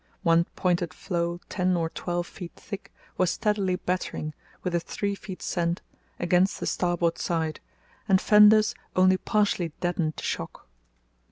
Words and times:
One 0.23 0.45
pointed 0.55 0.95
floe 0.95 1.39
ten 1.47 1.77
or 1.77 1.87
twelve 1.87 2.25
feet 2.25 2.53
thick 2.55 2.91
was 3.19 3.29
steadily 3.29 3.75
battering, 3.75 4.33
with 4.63 4.73
a 4.73 4.79
three 4.79 5.13
feet 5.13 5.43
send, 5.43 5.83
against 6.19 6.59
the 6.59 6.65
starboard 6.65 7.19
side, 7.19 7.59
and 8.09 8.19
fenders 8.19 8.73
only 8.95 9.17
partially 9.17 9.73
deadened 9.79 10.15
the 10.17 10.23
shock. 10.23 10.67